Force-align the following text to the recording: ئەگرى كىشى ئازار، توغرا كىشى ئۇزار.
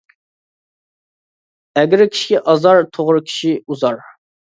ئەگرى 1.81 2.07
كىشى 2.13 2.39
ئازار، 2.53 2.81
توغرا 2.97 3.21
كىشى 3.29 3.53
ئۇزار. 3.61 4.01